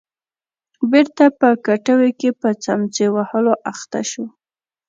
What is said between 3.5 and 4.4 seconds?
اخته شو.